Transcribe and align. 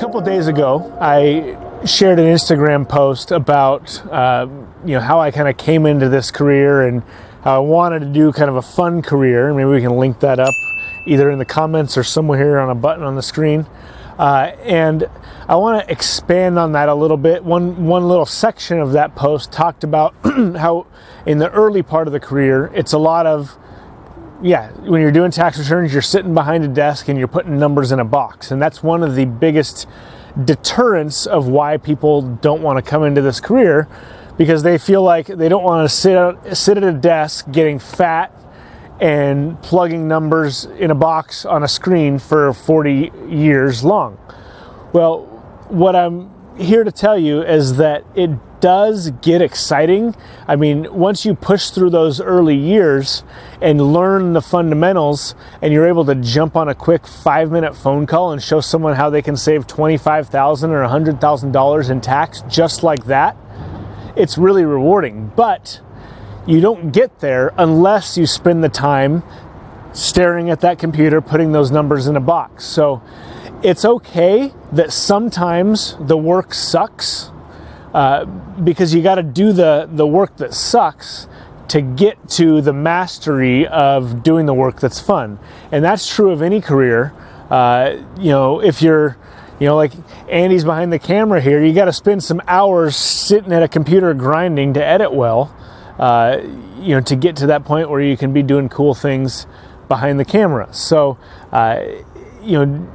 couple 0.00 0.18
days 0.22 0.46
ago, 0.46 0.96
I 0.98 1.84
shared 1.84 2.18
an 2.18 2.24
Instagram 2.24 2.88
post 2.88 3.32
about 3.32 4.02
uh, 4.06 4.48
you 4.82 4.94
know 4.94 5.00
how 5.00 5.20
I 5.20 5.30
kind 5.30 5.46
of 5.46 5.58
came 5.58 5.84
into 5.84 6.08
this 6.08 6.30
career 6.30 6.88
and 6.88 7.02
how 7.44 7.56
I 7.56 7.58
wanted 7.58 7.98
to 8.00 8.06
do 8.06 8.32
kind 8.32 8.48
of 8.48 8.56
a 8.56 8.62
fun 8.62 9.02
career. 9.02 9.52
Maybe 9.52 9.68
we 9.68 9.82
can 9.82 9.98
link 9.98 10.20
that 10.20 10.40
up 10.40 10.54
either 11.04 11.30
in 11.30 11.38
the 11.38 11.44
comments 11.44 11.98
or 11.98 12.02
somewhere 12.02 12.38
here 12.38 12.58
on 12.58 12.70
a 12.70 12.74
button 12.74 13.04
on 13.04 13.14
the 13.14 13.22
screen. 13.22 13.66
Uh, 14.18 14.56
and 14.64 15.06
I 15.46 15.56
want 15.56 15.84
to 15.84 15.92
expand 15.92 16.58
on 16.58 16.72
that 16.72 16.88
a 16.88 16.94
little 16.94 17.18
bit. 17.18 17.44
One 17.44 17.84
one 17.84 18.08
little 18.08 18.24
section 18.24 18.78
of 18.78 18.92
that 18.92 19.14
post 19.14 19.52
talked 19.52 19.84
about 19.84 20.14
how 20.24 20.86
in 21.26 21.36
the 21.36 21.50
early 21.50 21.82
part 21.82 22.06
of 22.06 22.14
the 22.14 22.20
career, 22.20 22.72
it's 22.74 22.94
a 22.94 22.98
lot 22.98 23.26
of 23.26 23.58
yeah, 24.42 24.70
when 24.72 25.00
you're 25.00 25.12
doing 25.12 25.30
tax 25.30 25.58
returns, 25.58 25.92
you're 25.92 26.02
sitting 26.02 26.34
behind 26.34 26.64
a 26.64 26.68
desk 26.68 27.08
and 27.08 27.18
you're 27.18 27.28
putting 27.28 27.58
numbers 27.58 27.92
in 27.92 28.00
a 28.00 28.04
box. 28.04 28.50
And 28.50 28.60
that's 28.60 28.82
one 28.82 29.02
of 29.02 29.14
the 29.14 29.26
biggest 29.26 29.86
deterrents 30.44 31.26
of 31.26 31.48
why 31.48 31.76
people 31.76 32.22
don't 32.22 32.62
want 32.62 32.82
to 32.82 32.88
come 32.88 33.04
into 33.04 33.20
this 33.20 33.40
career 33.40 33.88
because 34.38 34.62
they 34.62 34.78
feel 34.78 35.02
like 35.02 35.26
they 35.26 35.48
don't 35.48 35.64
want 35.64 35.88
to 35.88 35.94
sit 35.94 36.56
sit 36.56 36.76
at 36.76 36.84
a 36.84 36.92
desk 36.92 37.50
getting 37.50 37.78
fat 37.78 38.32
and 39.00 39.60
plugging 39.62 40.08
numbers 40.08 40.64
in 40.64 40.90
a 40.90 40.94
box 40.94 41.44
on 41.44 41.62
a 41.62 41.68
screen 41.68 42.18
for 42.18 42.52
40 42.52 43.10
years 43.28 43.82
long. 43.82 44.18
Well, 44.92 45.26
what 45.68 45.96
I'm 45.96 46.30
here 46.56 46.84
to 46.84 46.92
tell 46.92 47.18
you 47.18 47.42
is 47.42 47.76
that 47.76 48.04
it 48.14 48.30
does 48.60 49.10
get 49.22 49.42
exciting. 49.42 50.14
I 50.46 50.56
mean, 50.56 50.92
once 50.92 51.24
you 51.24 51.34
push 51.34 51.70
through 51.70 51.90
those 51.90 52.20
early 52.20 52.56
years 52.56 53.24
and 53.60 53.92
learn 53.92 54.32
the 54.32 54.42
fundamentals, 54.42 55.34
and 55.62 55.72
you're 55.72 55.86
able 55.86 56.04
to 56.06 56.14
jump 56.14 56.56
on 56.56 56.68
a 56.68 56.74
quick 56.74 57.06
five 57.06 57.50
minute 57.50 57.74
phone 57.76 58.06
call 58.06 58.32
and 58.32 58.42
show 58.42 58.60
someone 58.60 58.96
how 58.96 59.10
they 59.10 59.22
can 59.22 59.36
save 59.36 59.66
25,000 59.66 60.70
or 60.70 60.86
$100,000 60.86 61.90
in 61.90 62.00
tax 62.00 62.42
just 62.48 62.82
like 62.82 63.04
that, 63.06 63.36
it's 64.16 64.38
really 64.38 64.64
rewarding. 64.64 65.32
But 65.36 65.80
you 66.46 66.60
don't 66.60 66.90
get 66.90 67.20
there 67.20 67.52
unless 67.56 68.16
you 68.16 68.26
spend 68.26 68.64
the 68.64 68.68
time 68.68 69.22
staring 69.92 70.50
at 70.50 70.60
that 70.60 70.78
computer, 70.78 71.20
putting 71.20 71.52
those 71.52 71.70
numbers 71.70 72.06
in 72.06 72.16
a 72.16 72.20
box. 72.20 72.64
So 72.64 73.02
it's 73.62 73.84
okay 73.84 74.52
that 74.72 74.92
sometimes 74.92 75.96
the 76.00 76.16
work 76.16 76.54
sucks 76.54 77.30
uh, 77.94 78.24
because 78.24 78.94
you 78.94 79.02
got 79.02 79.16
to 79.16 79.22
do 79.22 79.52
the, 79.52 79.88
the 79.92 80.06
work 80.06 80.36
that 80.36 80.54
sucks 80.54 81.26
to 81.68 81.80
get 81.80 82.28
to 82.28 82.60
the 82.60 82.72
mastery 82.72 83.66
of 83.66 84.22
doing 84.22 84.46
the 84.46 84.54
work 84.54 84.80
that's 84.80 85.00
fun. 85.00 85.38
And 85.70 85.84
that's 85.84 86.12
true 86.12 86.32
of 86.32 86.42
any 86.42 86.60
career. 86.60 87.12
Uh, 87.48 88.02
you 88.18 88.30
know, 88.30 88.60
if 88.60 88.82
you're, 88.82 89.16
you 89.60 89.66
know, 89.66 89.76
like 89.76 89.92
Andy's 90.28 90.64
behind 90.64 90.92
the 90.92 90.98
camera 90.98 91.40
here, 91.40 91.62
you 91.62 91.72
got 91.72 91.84
to 91.84 91.92
spend 91.92 92.24
some 92.24 92.40
hours 92.48 92.96
sitting 92.96 93.52
at 93.52 93.62
a 93.62 93.68
computer 93.68 94.14
grinding 94.14 94.74
to 94.74 94.84
edit 94.84 95.12
well, 95.12 95.54
uh, 95.98 96.38
you 96.80 96.94
know, 96.94 97.00
to 97.02 97.14
get 97.14 97.36
to 97.36 97.46
that 97.46 97.64
point 97.64 97.88
where 97.88 98.00
you 98.00 98.16
can 98.16 98.32
be 98.32 98.42
doing 98.42 98.68
cool 98.68 98.94
things 98.94 99.46
behind 99.88 100.18
the 100.18 100.24
camera. 100.24 100.72
So, 100.72 101.18
uh, 101.52 101.82
you 102.42 102.64
know, 102.64 102.88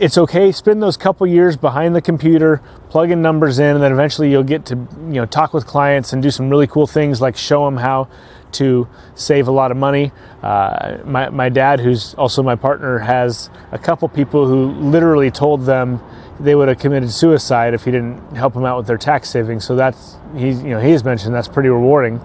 it's 0.00 0.16
okay 0.16 0.52
spend 0.52 0.82
those 0.82 0.96
couple 0.96 1.26
years 1.26 1.56
behind 1.56 1.94
the 1.94 2.00
computer 2.00 2.62
plugging 2.88 3.20
numbers 3.20 3.58
in 3.58 3.74
and 3.74 3.82
then 3.82 3.92
eventually 3.92 4.30
you'll 4.30 4.42
get 4.42 4.64
to 4.64 4.74
you 4.76 5.14
know 5.14 5.26
talk 5.26 5.52
with 5.52 5.66
clients 5.66 6.12
and 6.12 6.22
do 6.22 6.30
some 6.30 6.48
really 6.48 6.66
cool 6.66 6.86
things 6.86 7.20
like 7.20 7.36
show 7.36 7.64
them 7.64 7.76
how 7.76 8.08
to 8.52 8.88
save 9.14 9.48
a 9.48 9.50
lot 9.50 9.70
of 9.70 9.76
money. 9.76 10.12
Uh, 10.42 10.98
my, 11.04 11.28
my 11.30 11.48
dad 11.48 11.80
who's 11.80 12.14
also 12.14 12.42
my 12.42 12.54
partner 12.54 12.98
has 12.98 13.50
a 13.72 13.78
couple 13.78 14.08
people 14.08 14.46
who 14.46 14.72
literally 14.72 15.30
told 15.30 15.66
them 15.66 16.00
they 16.40 16.54
would 16.54 16.68
have 16.68 16.78
committed 16.78 17.10
suicide 17.10 17.74
if 17.74 17.84
he 17.84 17.90
didn't 17.90 18.36
help 18.36 18.54
them 18.54 18.64
out 18.64 18.78
with 18.78 18.86
their 18.86 18.98
tax 18.98 19.28
savings. 19.28 19.64
So 19.64 19.76
that's 19.76 20.16
he's 20.36 20.62
you 20.62 20.70
know 20.70 20.80
he 20.80 20.92
has 20.92 21.04
mentioned 21.04 21.34
that's 21.34 21.48
pretty 21.48 21.68
rewarding. 21.68 22.20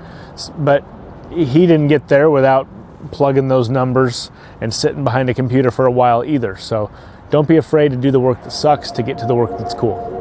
But 0.57 0.85
he 1.31 1.65
didn't 1.65 1.87
get 1.87 2.07
there 2.07 2.29
without 2.29 2.67
plugging 3.11 3.47
those 3.47 3.69
numbers 3.69 4.31
and 4.61 4.73
sitting 4.73 5.03
behind 5.03 5.29
a 5.29 5.33
computer 5.33 5.71
for 5.71 5.85
a 5.85 5.91
while 5.91 6.23
either. 6.23 6.55
So 6.55 6.91
don't 7.33 7.47
be 7.47 7.57
afraid 7.57 7.89
to 7.89 7.97
do 7.97 8.11
the 8.11 8.19
work 8.19 8.43
that 8.43 8.51
sucks 8.51 8.91
to 8.91 9.01
get 9.01 9.17
to 9.17 9.25
the 9.25 9.33
work 9.33 9.57
that's 9.57 9.73
cool. 9.73 10.12